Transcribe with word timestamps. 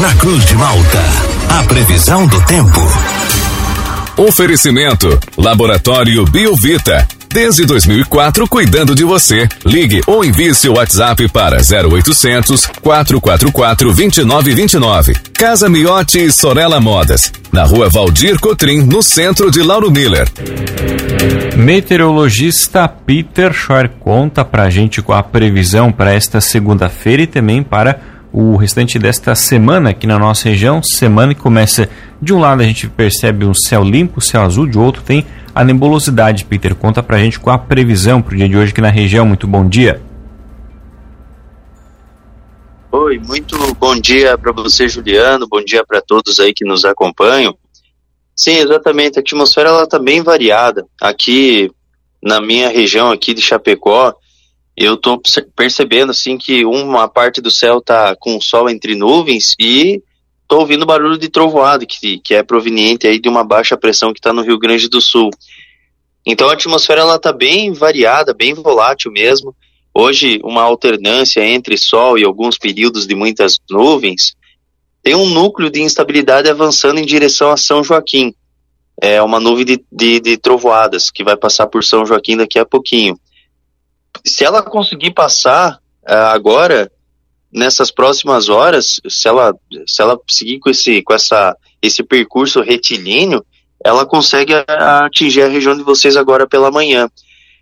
Na 0.00 0.14
Cruz 0.14 0.44
de 0.44 0.54
Malta, 0.54 1.02
a 1.48 1.64
previsão 1.64 2.24
do 2.28 2.40
tempo. 2.46 2.80
Oferecimento: 4.16 5.18
Laboratório 5.36 6.24
Biovita. 6.24 7.08
Desde 7.28 7.66
2004, 7.66 8.46
cuidando 8.46 8.94
de 8.94 9.02
você. 9.02 9.48
Ligue 9.64 10.00
ou 10.06 10.24
envie 10.24 10.54
seu 10.54 10.74
WhatsApp 10.74 11.28
para 11.28 11.56
0800 11.56 12.66
444 12.80 13.92
2929. 13.92 15.14
Casa 15.34 15.68
Miotti 15.68 16.26
e 16.26 16.32
Sorella 16.32 16.80
Modas. 16.80 17.32
Na 17.50 17.64
rua 17.64 17.88
Valdir 17.88 18.38
Cotrim, 18.38 18.82
no 18.82 19.02
centro 19.02 19.50
de 19.50 19.62
Lauro 19.62 19.90
Miller. 19.90 20.28
Meteorologista 21.56 22.86
Peter 22.86 23.52
Schor 23.52 23.88
conta 23.98 24.44
pra 24.44 24.70
gente 24.70 25.02
com 25.02 25.12
a 25.12 25.24
previsão 25.24 25.90
para 25.90 26.14
esta 26.14 26.40
segunda-feira 26.40 27.22
e 27.22 27.26
também 27.26 27.64
para 27.64 28.17
o 28.32 28.56
restante 28.56 28.98
desta 28.98 29.34
semana 29.34 29.90
aqui 29.90 30.06
na 30.06 30.18
nossa 30.18 30.48
região. 30.48 30.82
Semana 30.82 31.34
que 31.34 31.40
começa 31.40 31.88
de 32.20 32.32
um 32.32 32.38
lado 32.38 32.62
a 32.62 32.64
gente 32.64 32.88
percebe 32.88 33.44
um 33.44 33.54
céu 33.54 33.82
limpo, 33.82 34.20
céu 34.20 34.42
azul, 34.42 34.66
de 34.66 34.78
outro 34.78 35.02
tem 35.02 35.24
a 35.54 35.64
nebulosidade. 35.64 36.44
Peter, 36.44 36.74
conta 36.74 37.02
pra 37.02 37.18
gente 37.18 37.40
qual 37.40 37.56
a 37.56 37.58
previsão 37.58 38.20
para 38.20 38.34
o 38.34 38.36
dia 38.36 38.48
de 38.48 38.56
hoje 38.56 38.72
aqui 38.72 38.80
na 38.80 38.90
região. 38.90 39.26
Muito 39.26 39.46
bom 39.46 39.66
dia. 39.68 40.00
Oi, 42.90 43.18
muito 43.18 43.74
bom 43.74 43.98
dia 44.00 44.36
para 44.38 44.52
você, 44.52 44.88
Juliano. 44.88 45.46
Bom 45.48 45.62
dia 45.62 45.84
para 45.84 46.00
todos 46.00 46.40
aí 46.40 46.54
que 46.54 46.64
nos 46.64 46.84
acompanham. 46.84 47.56
Sim, 48.34 48.56
exatamente. 48.58 49.18
A 49.18 49.20
atmosfera 49.20 49.68
ela 49.68 49.86
tá 49.86 49.98
bem 49.98 50.22
variada. 50.22 50.86
Aqui 51.00 51.70
na 52.22 52.40
minha 52.40 52.68
região 52.68 53.10
aqui 53.10 53.34
de 53.34 53.42
Chapecó, 53.42 54.14
eu 54.80 54.94
estou 54.94 55.20
percebendo 55.56 56.10
assim 56.10 56.38
que 56.38 56.64
uma 56.64 57.08
parte 57.08 57.40
do 57.40 57.50
céu 57.50 57.80
tá 57.80 58.14
com 58.14 58.36
o 58.36 58.40
sol 58.40 58.70
entre 58.70 58.94
nuvens 58.94 59.56
e 59.58 60.00
tô 60.46 60.60
ouvindo 60.60 60.86
barulho 60.86 61.18
de 61.18 61.28
trovoada 61.28 61.84
que, 61.84 62.20
que 62.20 62.32
é 62.32 62.44
proveniente 62.44 63.04
aí 63.04 63.18
de 63.18 63.28
uma 63.28 63.42
baixa 63.42 63.76
pressão 63.76 64.12
que 64.12 64.20
está 64.20 64.32
no 64.32 64.42
Rio 64.42 64.56
Grande 64.56 64.88
do 64.88 65.00
Sul. 65.00 65.30
Então 66.24 66.48
a 66.48 66.52
atmosfera 66.52 67.00
ela 67.00 67.18
tá 67.18 67.32
bem 67.32 67.72
variada, 67.72 68.32
bem 68.32 68.54
volátil 68.54 69.10
mesmo. 69.10 69.54
Hoje 69.92 70.38
uma 70.44 70.62
alternância 70.62 71.44
entre 71.44 71.76
sol 71.76 72.16
e 72.16 72.24
alguns 72.24 72.56
períodos 72.56 73.04
de 73.04 73.16
muitas 73.16 73.56
nuvens. 73.68 74.36
Tem 75.02 75.16
um 75.16 75.28
núcleo 75.28 75.70
de 75.70 75.82
instabilidade 75.82 76.48
avançando 76.48 77.00
em 77.00 77.04
direção 77.04 77.50
a 77.50 77.56
São 77.56 77.82
Joaquim. 77.82 78.32
É 79.02 79.20
uma 79.20 79.40
nuvem 79.40 79.64
de, 79.64 79.84
de, 79.90 80.20
de 80.20 80.36
trovoadas 80.36 81.10
que 81.10 81.24
vai 81.24 81.36
passar 81.36 81.66
por 81.66 81.82
São 81.82 82.06
Joaquim 82.06 82.36
daqui 82.36 82.60
a 82.60 82.64
pouquinho 82.64 83.18
se 84.24 84.44
ela 84.44 84.62
conseguir 84.62 85.12
passar 85.12 85.78
uh, 86.02 86.12
agora, 86.32 86.90
nessas 87.52 87.90
próximas 87.90 88.48
horas, 88.48 89.00
se 89.08 89.28
ela, 89.28 89.54
se 89.86 90.02
ela 90.02 90.18
seguir 90.28 90.58
com 90.58 90.70
esse, 90.70 91.02
com 91.02 91.14
essa, 91.14 91.56
esse 91.80 92.02
percurso 92.02 92.60
retilíneo, 92.60 93.44
ela 93.84 94.04
consegue 94.04 94.52
atingir 94.66 95.42
a 95.42 95.48
região 95.48 95.76
de 95.76 95.82
vocês 95.82 96.16
agora 96.16 96.46
pela 96.46 96.70
manhã. 96.70 97.08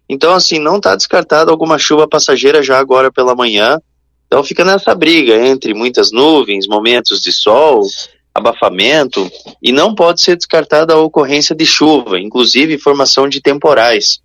Então, 0.08 0.34
assim, 0.34 0.58
não 0.58 0.76
está 0.76 0.96
descartada 0.96 1.50
alguma 1.50 1.78
chuva 1.78 2.08
passageira 2.08 2.62
já 2.62 2.78
agora 2.78 3.12
pela 3.12 3.34
manhã. 3.34 3.78
Então 4.26 4.42
fica 4.42 4.64
nessa 4.64 4.94
briga 4.94 5.46
entre 5.46 5.72
muitas 5.72 6.10
nuvens, 6.10 6.66
momentos 6.66 7.20
de 7.20 7.32
sol, 7.32 7.82
abafamento, 8.34 9.30
e 9.62 9.72
não 9.72 9.94
pode 9.94 10.20
ser 10.20 10.36
descartada 10.36 10.94
a 10.94 10.98
ocorrência 10.98 11.54
de 11.54 11.64
chuva, 11.64 12.18
inclusive 12.18 12.78
formação 12.78 13.28
de 13.28 13.40
temporais. 13.40 14.18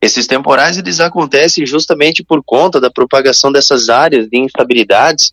Esses 0.00 0.26
temporais 0.26 0.76
eles 0.76 1.00
acontecem 1.00 1.64
justamente 1.66 2.22
por 2.22 2.42
conta 2.44 2.80
da 2.80 2.90
propagação 2.90 3.50
dessas 3.50 3.88
áreas 3.88 4.28
de 4.28 4.38
instabilidades 4.38 5.32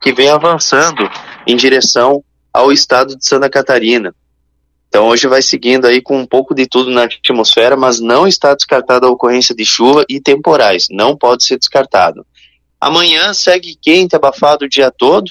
que 0.00 0.12
vem 0.12 0.28
avançando 0.28 1.08
em 1.46 1.56
direção 1.56 2.22
ao 2.52 2.72
estado 2.72 3.16
de 3.16 3.26
Santa 3.26 3.48
Catarina. 3.48 4.14
Então 4.88 5.08
hoje 5.08 5.26
vai 5.26 5.40
seguindo 5.40 5.86
aí 5.86 6.02
com 6.02 6.18
um 6.18 6.26
pouco 6.26 6.54
de 6.54 6.66
tudo 6.66 6.90
na 6.90 7.04
atmosfera, 7.04 7.76
mas 7.76 7.98
não 7.98 8.26
está 8.26 8.54
descartada 8.54 9.06
a 9.06 9.10
ocorrência 9.10 9.54
de 9.54 9.64
chuva 9.64 10.04
e 10.08 10.20
temporais, 10.20 10.86
não 10.90 11.16
pode 11.16 11.44
ser 11.44 11.58
descartado. 11.58 12.26
Amanhã 12.78 13.32
segue 13.32 13.74
quente, 13.80 14.14
abafado 14.14 14.64
o 14.64 14.68
dia 14.68 14.90
todo. 14.90 15.30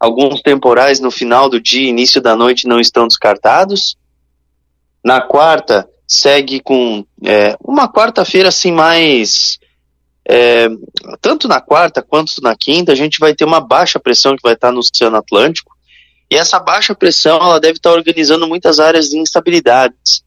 Alguns 0.00 0.40
temporais 0.40 1.00
no 1.00 1.10
final 1.10 1.50
do 1.50 1.60
dia, 1.60 1.88
início 1.88 2.20
da 2.20 2.34
noite 2.36 2.66
não 2.66 2.80
estão 2.80 3.06
descartados. 3.06 3.96
Na 5.04 5.20
quarta, 5.20 5.88
segue 6.06 6.60
com 6.60 7.04
é, 7.24 7.56
uma 7.60 7.90
quarta-feira 7.90 8.48
assim 8.48 8.72
mais 8.72 9.58
é, 10.26 10.68
tanto 11.20 11.46
na 11.46 11.60
quarta 11.60 12.02
quanto 12.02 12.40
na 12.42 12.56
quinta 12.56 12.92
a 12.92 12.94
gente 12.94 13.18
vai 13.18 13.34
ter 13.34 13.44
uma 13.44 13.60
baixa 13.60 14.00
pressão 14.00 14.34
que 14.34 14.42
vai 14.42 14.54
estar 14.54 14.72
no 14.72 14.80
Oceano 14.80 15.16
Atlântico. 15.16 15.72
E 16.30 16.36
essa 16.36 16.58
baixa 16.58 16.94
pressão 16.94 17.36
ela 17.36 17.60
deve 17.60 17.74
estar 17.74 17.92
organizando 17.92 18.46
muitas 18.46 18.80
áreas 18.80 19.10
de 19.10 19.18
instabilidades. 19.18 20.24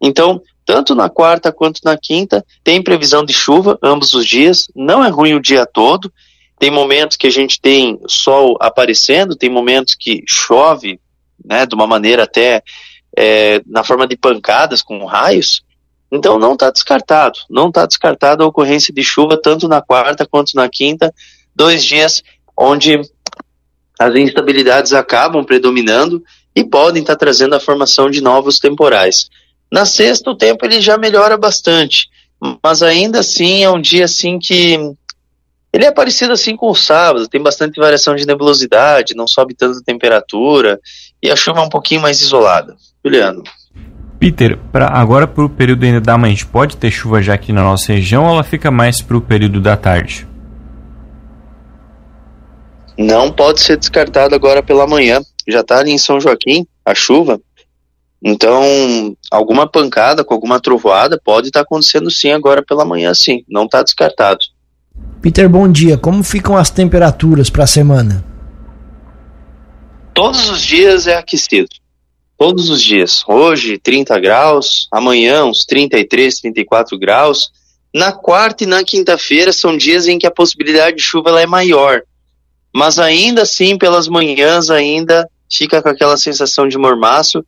Então 0.00 0.42
tanto 0.66 0.94
na 0.94 1.08
quarta 1.08 1.52
quanto 1.52 1.80
na 1.84 1.96
quinta 1.96 2.44
tem 2.62 2.82
previsão 2.82 3.24
de 3.24 3.32
chuva 3.32 3.78
ambos 3.82 4.14
os 4.14 4.26
dias. 4.26 4.66
Não 4.74 5.04
é 5.04 5.08
ruim 5.08 5.34
o 5.34 5.40
dia 5.40 5.64
todo. 5.66 6.12
Tem 6.58 6.70
momentos 6.70 7.16
que 7.16 7.26
a 7.26 7.30
gente 7.30 7.60
tem 7.60 8.00
sol 8.06 8.56
aparecendo 8.60 9.36
tem 9.36 9.48
momentos 9.48 9.94
que 9.98 10.22
chove 10.26 11.00
né 11.44 11.64
de 11.64 11.74
uma 11.74 11.86
maneira 11.86 12.24
até 12.24 12.62
é, 13.22 13.60
na 13.66 13.84
forma 13.84 14.06
de 14.06 14.16
pancadas 14.16 14.80
com 14.80 15.04
raios. 15.04 15.62
Então 16.10 16.38
não 16.38 16.54
está 16.54 16.70
descartado, 16.70 17.38
não 17.50 17.68
está 17.68 17.84
descartado 17.84 18.42
a 18.42 18.46
ocorrência 18.46 18.94
de 18.94 19.04
chuva 19.04 19.38
tanto 19.40 19.68
na 19.68 19.82
quarta 19.82 20.26
quanto 20.26 20.54
na 20.54 20.70
quinta, 20.70 21.14
dois 21.54 21.84
dias 21.84 22.22
onde 22.56 22.98
as 23.98 24.14
instabilidades 24.14 24.94
acabam 24.94 25.44
predominando 25.44 26.24
e 26.56 26.64
podem 26.64 27.02
estar 27.02 27.14
tá 27.14 27.18
trazendo 27.18 27.54
a 27.54 27.60
formação 27.60 28.10
de 28.10 28.22
novos 28.22 28.58
temporais. 28.58 29.28
Na 29.70 29.84
sexta 29.84 30.30
o 30.30 30.34
tempo 30.34 30.64
ele 30.64 30.80
já 30.80 30.96
melhora 30.96 31.36
bastante, 31.36 32.08
mas 32.64 32.82
ainda 32.82 33.20
assim 33.20 33.62
é 33.62 33.70
um 33.70 33.80
dia 33.80 34.06
assim 34.06 34.38
que 34.38 34.78
ele 35.72 35.84
é 35.84 35.92
parecido 35.92 36.32
assim 36.32 36.56
com 36.56 36.68
o 36.68 36.74
sábado, 36.74 37.28
tem 37.28 37.40
bastante 37.40 37.78
variação 37.78 38.16
de 38.16 38.26
nebulosidade, 38.26 39.14
não 39.14 39.28
sobe 39.28 39.54
tanto 39.54 39.78
a 39.78 39.82
temperatura 39.82 40.80
e 41.22 41.30
a 41.30 41.36
chuva 41.36 41.60
é 41.60 41.62
um 41.62 41.68
pouquinho 41.68 42.00
mais 42.00 42.20
isolada. 42.20 42.76
Juliano. 43.04 43.42
Peter, 44.18 44.58
pra 44.70 44.88
agora 44.88 45.26
para 45.26 45.44
o 45.44 45.48
período 45.48 45.84
ainda 45.84 46.00
da 46.00 46.18
manhã, 46.18 46.32
a 46.32 46.34
gente 46.34 46.46
pode 46.46 46.76
ter 46.76 46.90
chuva 46.90 47.22
já 47.22 47.34
aqui 47.34 47.52
na 47.52 47.62
nossa 47.62 47.92
região 47.92 48.24
ou 48.24 48.34
ela 48.34 48.44
fica 48.44 48.70
mais 48.70 49.00
para 49.00 49.16
o 49.16 49.20
período 49.20 49.60
da 49.60 49.76
tarde? 49.76 50.26
Não 52.98 53.32
pode 53.32 53.62
ser 53.62 53.78
descartado 53.78 54.34
agora 54.34 54.62
pela 54.62 54.86
manhã. 54.86 55.22
Já 55.48 55.60
está 55.60 55.78
ali 55.78 55.90
em 55.90 55.96
São 55.96 56.20
Joaquim 56.20 56.66
a 56.84 56.94
chuva. 56.94 57.40
Então, 58.22 58.62
alguma 59.30 59.66
pancada 59.66 60.22
com 60.22 60.34
alguma 60.34 60.60
trovoada 60.60 61.18
pode 61.24 61.48
estar 61.48 61.60
tá 61.60 61.64
acontecendo 61.64 62.10
sim 62.10 62.30
agora 62.30 62.62
pela 62.62 62.84
manhã, 62.84 63.14
sim. 63.14 63.42
Não 63.48 63.64
está 63.64 63.82
descartado. 63.82 64.40
Peter, 65.22 65.48
bom 65.48 65.70
dia. 65.70 65.98
Como 65.98 66.22
ficam 66.22 66.56
as 66.56 66.70
temperaturas 66.70 67.50
para 67.50 67.64
a 67.64 67.66
semana? 67.66 68.24
Todos 70.14 70.50
os 70.50 70.62
dias 70.62 71.06
é 71.06 71.16
aquecido 71.16 71.68
todos 72.40 72.70
os 72.70 72.82
dias. 72.82 73.22
Hoje, 73.28 73.76
30 73.76 74.18
graus, 74.18 74.88
amanhã, 74.90 75.44
uns 75.44 75.66
33, 75.66 76.40
34 76.40 76.98
graus. 76.98 77.50
Na 77.94 78.12
quarta 78.12 78.64
e 78.64 78.66
na 78.66 78.82
quinta-feira 78.82 79.52
são 79.52 79.76
dias 79.76 80.08
em 80.08 80.18
que 80.18 80.26
a 80.26 80.30
possibilidade 80.30 80.96
de 80.96 81.02
chuva 81.02 81.38
é 81.38 81.44
maior. 81.44 82.00
Mas 82.74 82.98
ainda 82.98 83.42
assim, 83.42 83.76
pelas 83.76 84.08
manhãs, 84.08 84.70
ainda 84.70 85.28
fica 85.52 85.82
com 85.82 85.90
aquela 85.90 86.16
sensação 86.16 86.66
de 86.66 86.78
mormaço 86.78 87.44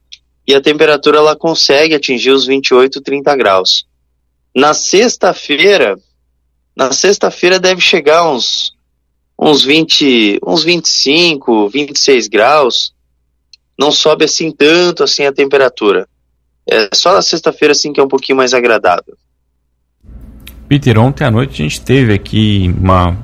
e 0.47 0.55
a 0.55 0.61
temperatura 0.61 1.17
ela 1.17 1.35
consegue 1.35 1.95
atingir 1.95 2.33
os 2.33 2.45
28, 2.45 3.01
30 3.01 3.35
graus. 3.35 3.87
Na 4.55 4.75
sexta-feira, 4.75 5.97
na 6.77 6.93
sexta-feira 6.93 7.59
deve 7.59 7.81
chegar 7.81 8.31
uns 8.31 8.73
uns 9.39 9.65
20, 9.65 10.41
uns 10.47 10.63
25, 10.63 11.69
26 11.69 12.29
graus 12.29 12.95
não 13.79 13.91
sobe 13.91 14.25
assim 14.25 14.53
tanto 14.53 15.03
assim 15.03 15.25
a 15.25 15.33
temperatura. 15.33 16.07
É 16.69 16.89
só 16.95 17.13
na 17.13 17.23
sexta-feira 17.23 17.73
assim 17.73 17.93
que 17.93 17.99
é 17.99 18.03
um 18.03 18.09
pouquinho 18.09 18.37
mais 18.37 18.55
agradável. 18.55 19.17
Peter, 20.69 20.99
ontem 20.99 21.25
à 21.25 21.31
noite 21.31 21.61
a 21.61 21.65
gente 21.65 21.81
teve 21.81 22.15
aqui 22.15 22.73
uma 22.79 23.17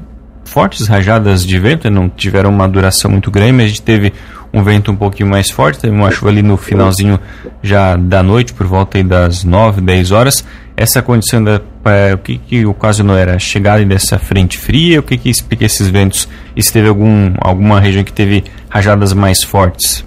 fortes 0.45 0.89
rajadas 0.89 1.47
de 1.47 1.59
vento, 1.59 1.91
não 1.91 2.09
tiveram 2.09 2.51
uma 2.51 2.69
duração 2.69 3.11
muito 3.11 3.31
grande, 3.31 3.53
mas 3.53 3.67
a 3.67 3.69
gente 3.69 3.83
teve 3.83 4.13
um 4.53 4.63
vento 4.63 4.91
um 4.91 4.97
pouquinho 4.97 5.29
mais 5.29 5.51
forte, 5.51 5.79
teve 5.81 5.95
uma 5.95 6.11
chuva 6.11 6.31
ali 6.31 6.43
no 6.43 6.57
finalzinho 6.57 7.21
já 7.63 7.97
da 7.97 8.23
noite, 8.23 8.53
por 8.53 8.67
volta 8.67 9.03
das 9.03 9.45
9, 9.45 9.81
10 9.81 10.11
horas. 10.11 10.45
Essa 10.77 11.03
condição, 11.03 11.43
da, 11.43 11.61
é, 11.87 12.15
o 12.15 12.19
que, 12.19 12.39
que 12.39 12.65
ocasionou? 12.65 13.17
Era 13.17 13.35
a 13.35 13.39
chegada 13.39 13.85
dessa 13.85 14.19
frente 14.19 14.57
fria? 14.57 15.01
O 15.01 15.03
que, 15.03 15.19
que 15.19 15.29
explica 15.29 15.65
esses 15.65 15.89
ventos? 15.89 16.29
E 16.55 16.63
se 16.63 16.73
teve 16.73 16.89
algum, 16.89 17.35
alguma 17.41 17.81
região 17.81 18.05
que 18.05 18.13
teve 18.13 18.45
rajadas 18.69 19.13
mais 19.13 19.43
fortes? 19.43 20.05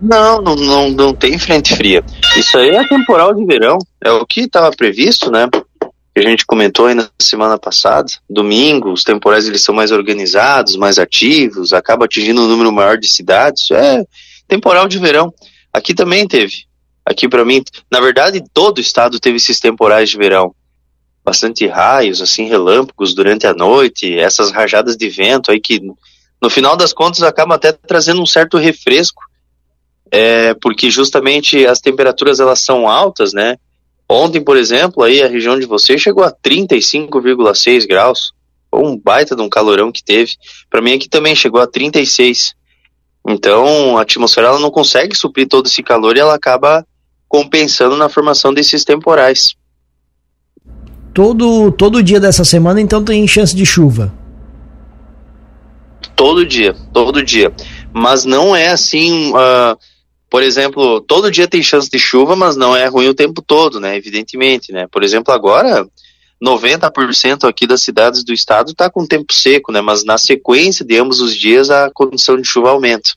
Não, 0.00 0.40
não, 0.40 0.56
não, 0.56 0.90
não 0.90 1.14
tem 1.14 1.38
frente 1.38 1.76
fria. 1.76 2.02
Isso 2.36 2.56
aí 2.56 2.70
é 2.70 2.88
temporal 2.88 3.34
de 3.34 3.44
verão. 3.44 3.78
É 4.02 4.10
o 4.10 4.24
que 4.24 4.42
estava 4.42 4.70
previsto, 4.70 5.30
né? 5.30 5.46
Que 6.14 6.20
a 6.20 6.28
gente 6.28 6.44
comentou 6.44 6.86
aí 6.86 6.94
na 6.94 7.08
semana 7.20 7.58
passada. 7.58 8.10
Domingo, 8.28 8.92
os 8.92 9.04
temporais 9.04 9.46
eles 9.46 9.62
são 9.62 9.74
mais 9.74 9.92
organizados, 9.92 10.76
mais 10.76 10.98
ativos, 10.98 11.72
acaba 11.72 12.04
atingindo 12.04 12.42
um 12.42 12.48
número 12.48 12.72
maior 12.72 12.98
de 12.98 13.08
cidades. 13.08 13.70
É 13.70 14.04
temporal 14.48 14.88
de 14.88 14.98
verão. 14.98 15.32
Aqui 15.72 15.94
também 15.94 16.26
teve. 16.26 16.64
Aqui 17.06 17.28
para 17.28 17.44
mim, 17.44 17.62
na 17.90 18.00
verdade, 18.00 18.42
todo 18.52 18.78
o 18.78 18.80
estado 18.80 19.20
teve 19.20 19.36
esses 19.36 19.60
temporais 19.60 20.10
de 20.10 20.16
verão. 20.16 20.54
Bastante 21.24 21.66
raios, 21.66 22.20
assim, 22.20 22.46
relâmpagos 22.46 23.14
durante 23.14 23.46
a 23.46 23.54
noite, 23.54 24.18
essas 24.18 24.50
rajadas 24.50 24.96
de 24.96 25.08
vento 25.08 25.50
aí 25.50 25.60
que 25.60 25.80
no 26.42 26.50
final 26.50 26.76
das 26.76 26.92
contas 26.92 27.22
acabam 27.22 27.54
até 27.54 27.72
trazendo 27.72 28.22
um 28.22 28.26
certo 28.26 28.56
refresco, 28.56 29.22
é, 30.10 30.54
porque 30.54 30.90
justamente 30.90 31.66
as 31.66 31.78
temperaturas 31.78 32.40
elas 32.40 32.60
são 32.60 32.88
altas, 32.88 33.32
né? 33.32 33.56
Ontem, 34.12 34.42
por 34.42 34.56
exemplo, 34.56 35.04
aí 35.04 35.22
a 35.22 35.28
região 35.28 35.56
de 35.56 35.66
vocês 35.66 36.02
chegou 36.02 36.24
a 36.24 36.32
35,6 36.32 37.86
graus. 37.86 38.32
Um 38.72 38.98
baita 38.98 39.36
de 39.36 39.42
um 39.42 39.48
calorão 39.48 39.92
que 39.92 40.02
teve. 40.02 40.32
Para 40.68 40.82
mim 40.82 40.94
aqui 40.94 41.08
também 41.08 41.36
chegou 41.36 41.60
a 41.60 41.66
36. 41.68 42.56
Então, 43.28 43.96
a 43.96 44.02
atmosfera 44.02 44.48
ela 44.48 44.58
não 44.58 44.72
consegue 44.72 45.16
suprir 45.16 45.46
todo 45.46 45.66
esse 45.66 45.80
calor 45.80 46.16
e 46.16 46.18
ela 46.18 46.34
acaba 46.34 46.84
compensando 47.28 47.96
na 47.96 48.08
formação 48.08 48.52
desses 48.52 48.84
temporais. 48.84 49.54
Todo, 51.14 51.70
todo 51.70 52.02
dia 52.02 52.18
dessa 52.18 52.44
semana, 52.44 52.80
então, 52.80 53.04
tem 53.04 53.28
chance 53.28 53.54
de 53.54 53.64
chuva? 53.64 54.12
Todo 56.16 56.44
dia, 56.44 56.74
todo 56.92 57.22
dia. 57.22 57.52
Mas 57.92 58.24
não 58.24 58.56
é 58.56 58.70
assim, 58.70 59.30
uh, 59.30 59.78
por 60.30 60.44
exemplo, 60.44 61.00
todo 61.00 61.30
dia 61.30 61.48
tem 61.48 61.60
chance 61.60 61.90
de 61.90 61.98
chuva, 61.98 62.36
mas 62.36 62.56
não 62.56 62.76
é 62.76 62.86
ruim 62.86 63.08
o 63.08 63.14
tempo 63.14 63.42
todo, 63.42 63.80
né? 63.80 63.96
Evidentemente, 63.96 64.72
né? 64.72 64.86
Por 64.86 65.02
exemplo, 65.02 65.34
agora 65.34 65.84
90% 66.42 67.48
aqui 67.48 67.66
das 67.66 67.82
cidades 67.82 68.22
do 68.22 68.32
estado 68.32 68.70
está 68.70 68.88
com 68.88 69.04
tempo 69.04 69.32
seco, 69.32 69.72
né? 69.72 69.80
Mas 69.80 70.04
na 70.04 70.16
sequência 70.16 70.84
de 70.84 70.96
ambos 70.96 71.20
os 71.20 71.34
dias 71.34 71.68
a 71.68 71.90
condição 71.92 72.36
de 72.36 72.46
chuva 72.46 72.70
aumenta. 72.70 73.10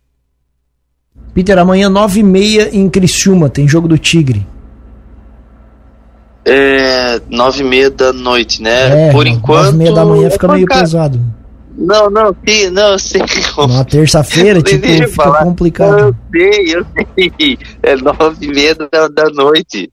Peter, 1.35 1.57
amanhã 1.57 1.87
9h30 1.87 2.73
em 2.73 2.89
Criciúma, 2.89 3.47
tem 3.47 3.67
jogo 3.67 3.87
do 3.87 3.97
Tigre. 3.97 4.45
É, 6.43 7.19
9h30 7.31 7.89
da 7.89 8.11
noite, 8.11 8.59
né? 8.59 9.09
É, 9.09 9.11
Por 9.11 9.27
enquanto. 9.27 9.77
9h30 9.77 9.93
da 9.93 10.05
manhã 10.05 10.29
fica 10.31 10.47
meio 10.47 10.65
pesado. 10.65 11.19
Não, 11.75 12.09
não, 12.09 12.35
sim, 12.47 12.69
não, 12.69 12.97
sei. 12.99 13.21
Na 13.67 13.83
terça-feira, 13.83 14.61
tipo, 14.63 14.85
fica 14.85 15.07
falar. 15.07 15.43
complicado. 15.43 15.99
Eu 15.99 16.15
sei, 16.31 16.75
eu 16.75 16.85
sei. 17.15 17.57
É 17.81 17.95
nove 17.95 18.45
e 18.45 18.47
meia 18.47 18.75
da, 18.75 19.07
da 19.07 19.29
noite. 19.29 19.91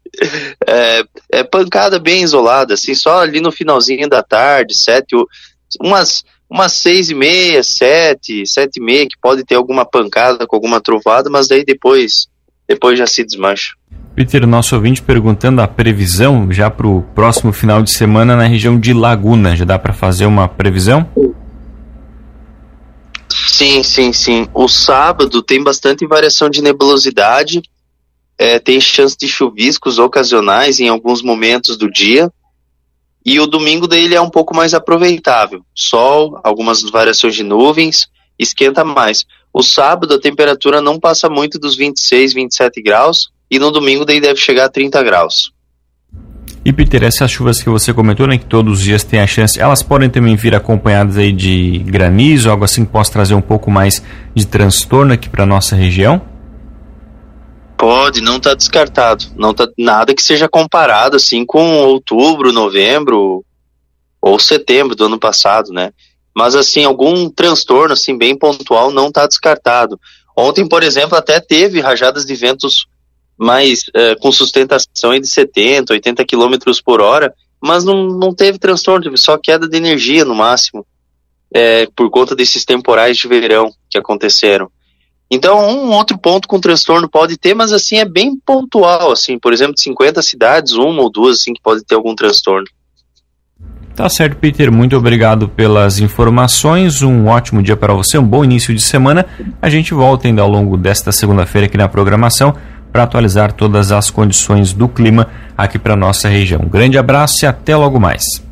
É, 0.67 1.03
é, 1.32 1.44
pancada 1.44 1.99
bem 1.99 2.23
isolada, 2.23 2.75
assim, 2.75 2.94
só 2.94 3.21
ali 3.21 3.41
no 3.41 3.50
finalzinho 3.50 4.09
da 4.09 4.23
tarde, 4.23 4.77
sete, 4.77 5.17
umas, 5.81 6.23
umas 6.50 6.73
seis 6.73 7.09
e 7.11 7.15
meia, 7.15 7.62
sete, 7.62 8.47
sete 8.47 8.77
e 8.79 8.82
meia, 8.82 9.06
que 9.06 9.17
pode 9.21 9.44
ter 9.44 9.55
alguma 9.55 9.85
pancada 9.85 10.47
com 10.47 10.56
alguma 10.56 10.81
trovada, 10.81 11.31
mas 11.31 11.49
daí 11.49 11.65
depois, 11.65 12.27
depois 12.69 12.99
já 12.99 13.06
se 13.06 13.25
desmancha. 13.25 13.73
Peter, 14.15 14.47
nosso 14.47 14.75
ouvinte 14.75 15.00
perguntando 15.00 15.62
a 15.62 15.69
previsão 15.69 16.50
já 16.53 16.69
para 16.69 16.87
o 16.87 17.00
próximo 17.15 17.53
final 17.53 17.82
de 17.82 17.91
semana 17.91 18.37
na 18.37 18.44
região 18.44 18.79
de 18.79 18.93
Laguna. 18.93 19.56
Já 19.56 19.65
dá 19.65 19.79
para 19.79 19.94
fazer 19.94 20.27
uma 20.27 20.47
previsão? 20.47 21.09
Sim, 23.60 23.82
sim, 23.82 24.10
sim. 24.10 24.48
O 24.54 24.66
sábado 24.68 25.42
tem 25.42 25.62
bastante 25.62 26.06
variação 26.06 26.48
de 26.48 26.62
nebulosidade, 26.62 27.60
é, 28.38 28.58
tem 28.58 28.80
chance 28.80 29.14
de 29.14 29.28
chuviscos 29.28 29.98
ocasionais 29.98 30.80
em 30.80 30.88
alguns 30.88 31.20
momentos 31.20 31.76
do 31.76 31.90
dia. 31.90 32.32
E 33.22 33.38
o 33.38 33.46
domingo 33.46 33.86
dele 33.86 34.14
é 34.14 34.20
um 34.20 34.30
pouco 34.30 34.56
mais 34.56 34.72
aproveitável. 34.72 35.60
Sol, 35.74 36.40
algumas 36.42 36.80
variações 36.84 37.34
de 37.34 37.42
nuvens, 37.42 38.08
esquenta 38.38 38.82
mais. 38.82 39.26
O 39.52 39.62
sábado 39.62 40.14
a 40.14 40.18
temperatura 40.18 40.80
não 40.80 40.98
passa 40.98 41.28
muito 41.28 41.58
dos 41.58 41.76
26, 41.76 42.32
27 42.32 42.80
graus 42.80 43.28
e 43.50 43.58
no 43.58 43.70
domingo 43.70 44.06
daí 44.06 44.22
deve 44.22 44.40
chegar 44.40 44.64
a 44.64 44.70
30 44.70 45.02
graus. 45.02 45.52
E 46.70 46.72
Peter, 46.72 47.02
essas 47.02 47.28
chuvas 47.28 47.61
que 47.61 47.69
você 47.69 47.93
comentou, 47.93 48.28
né, 48.28 48.38
que 48.38 48.44
todos 48.44 48.78
os 48.78 48.84
dias 48.84 49.02
tem 49.02 49.19
a 49.19 49.26
chance, 49.26 49.61
elas 49.61 49.82
podem 49.82 50.08
também 50.08 50.37
vir 50.37 50.55
acompanhadas 50.55 51.17
aí 51.17 51.32
de 51.32 51.78
granizo, 51.78 52.49
algo 52.49 52.62
assim 52.62 52.84
que 52.84 52.93
possa 52.93 53.11
trazer 53.11 53.34
um 53.34 53.40
pouco 53.40 53.72
mais 53.72 54.00
de 54.32 54.46
transtorno 54.46 55.12
aqui 55.12 55.28
para 55.28 55.44
nossa 55.44 55.75
região? 55.75 56.22
Pode, 57.76 58.20
não 58.20 58.37
está 58.37 58.55
descartado. 58.55 59.25
Não 59.34 59.52
tá 59.52 59.67
nada 59.76 60.14
que 60.14 60.22
seja 60.22 60.49
comparado 60.49 61.17
assim 61.17 61.44
com 61.44 61.78
outubro, 61.78 62.52
novembro 62.52 63.44
ou 64.22 64.38
setembro 64.38 64.94
do 64.94 65.06
ano 65.06 65.19
passado, 65.19 65.72
né? 65.72 65.90
Mas 66.32 66.55
assim, 66.55 66.84
algum 66.84 67.28
transtorno 67.28 67.94
assim 67.94 68.17
bem 68.17 68.38
pontual 68.38 68.93
não 68.93 69.08
está 69.08 69.26
descartado. 69.26 69.99
Ontem, 70.37 70.69
por 70.69 70.84
exemplo, 70.84 71.19
até 71.19 71.40
teve 71.40 71.81
rajadas 71.81 72.25
de 72.25 72.37
ventos 72.37 72.87
mais 73.40 73.84
é, 73.94 74.14
com 74.16 74.31
sustentação 74.31 75.19
de 75.19 75.26
70, 75.26 75.94
80 75.94 76.26
km 76.26 76.56
por 76.84 77.00
hora, 77.00 77.32
mas 77.58 77.84
não, 77.84 78.06
não 78.06 78.34
teve 78.34 78.58
transtorno, 78.58 79.04
teve 79.04 79.16
só 79.16 79.38
queda 79.38 79.66
de 79.66 79.78
energia 79.78 80.26
no 80.26 80.34
máximo, 80.34 80.87
é, 81.52 81.88
por 81.96 82.10
conta 82.10 82.37
desses 82.37 82.66
temporais 82.66 83.16
de 83.16 83.26
verão 83.26 83.72
que 83.88 83.98
aconteceram. 83.98 84.70
Então, 85.31 85.58
um 85.70 85.92
outro 85.92 86.19
ponto 86.19 86.46
com 86.46 86.60
transtorno 86.60 87.08
pode 87.08 87.38
ter, 87.38 87.54
mas 87.54 87.72
assim, 87.72 87.96
é 87.96 88.04
bem 88.04 88.37
pontual, 88.44 89.12
assim, 89.12 89.38
por 89.38 89.54
exemplo, 89.54 89.75
de 89.75 89.82
50 89.82 90.20
cidades, 90.20 90.75
uma 90.75 91.00
ou 91.00 91.10
duas, 91.10 91.38
assim, 91.40 91.54
que 91.54 91.62
pode 91.62 91.82
ter 91.82 91.94
algum 91.94 92.14
transtorno. 92.14 92.66
Tá 93.94 94.08
certo, 94.08 94.36
Peter. 94.36 94.70
Muito 94.70 94.96
obrigado 94.96 95.48
pelas 95.48 95.98
informações. 95.98 97.02
Um 97.02 97.26
ótimo 97.26 97.62
dia 97.62 97.76
para 97.76 97.93
você, 97.94 98.19
um 98.19 98.26
bom 98.26 98.44
início 98.44 98.75
de 98.75 98.81
semana. 98.81 99.26
A 99.60 99.69
gente 99.69 99.94
volta 99.94 100.26
ainda 100.26 100.43
ao 100.43 100.48
longo 100.48 100.76
desta 100.76 101.12
segunda-feira 101.12 101.66
aqui 101.66 101.76
na 101.76 101.88
programação 101.88 102.54
para 102.92 103.04
atualizar 103.04 103.52
todas 103.52 103.92
as 103.92 104.10
condições 104.10 104.72
do 104.72 104.88
clima 104.88 105.28
aqui 105.56 105.78
para 105.78 105.96
nossa 105.96 106.28
região. 106.28 106.62
Um 106.64 106.69
grande 106.69 106.98
abraço 106.98 107.44
e 107.44 107.46
até 107.46 107.76
logo 107.76 108.00
mais. 108.00 108.50